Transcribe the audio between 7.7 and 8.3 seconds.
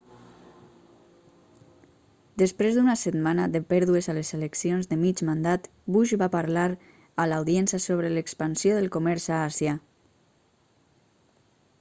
sobre